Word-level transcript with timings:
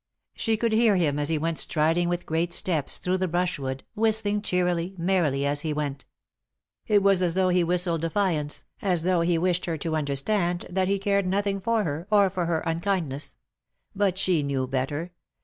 She 0.33 0.57
could 0.57 0.73
hear 0.73 0.95
him 0.95 1.19
as 1.19 1.29
be 1.29 1.37
went 1.37 1.59
striding 1.59 2.09
with 2.09 2.25
great 2.25 2.53
steps 2.53 2.97
through 2.97 3.19
the 3.19 3.27
brushwood, 3.27 3.83
whistling 3.93 4.41
cheerily, 4.41 4.95
merrily, 4.97 5.45
as 5.45 5.61
he 5.61 5.73
went 5.73 6.05
It 6.87 7.03
was 7.03 7.21
as 7.21 7.35
though 7.35 7.49
he 7.49 7.63
whistled 7.63 8.01
defiance, 8.01 8.65
as 8.81 9.03
though 9.03 9.21
he 9.21 9.37
wished 9.37 9.65
her 9.65 9.77
to 9.77 9.95
understand 9.95 10.65
that 10.71 10.87
he 10.87 10.97
cared 10.97 11.27
nothing 11.27 11.59
for 11.59 11.83
her, 11.83 12.07
or 12.09 12.31
for 12.31 12.47
hex 12.47 12.65
uukindness. 12.65 13.35
But 13.95 14.17
she 14.17 14.41
knew 14.41 14.65
better. 14.65 15.11